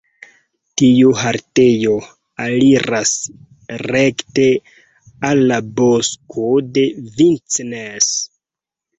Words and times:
Tiu 0.81 1.09
haltejo 1.23 1.91
aliras 2.45 3.11
rekte 3.95 4.45
al 5.29 5.43
la 5.51 5.59
Bosko 5.81 6.47
de 6.79 6.87
Vincennes. 7.19 8.09